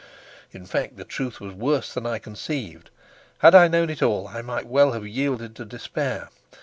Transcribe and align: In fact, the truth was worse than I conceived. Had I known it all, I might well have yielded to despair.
In 0.51 0.65
fact, 0.65 0.97
the 0.97 1.05
truth 1.05 1.39
was 1.39 1.53
worse 1.53 1.93
than 1.93 2.07
I 2.07 2.17
conceived. 2.17 2.89
Had 3.37 3.53
I 3.53 3.67
known 3.67 3.91
it 3.91 4.01
all, 4.01 4.27
I 4.27 4.41
might 4.41 4.65
well 4.65 4.93
have 4.93 5.05
yielded 5.05 5.55
to 5.57 5.63
despair. 5.65 6.29